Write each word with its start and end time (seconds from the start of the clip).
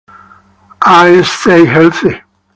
I 0.87 1.21
stay 1.21 1.63
healthy. 1.63 2.23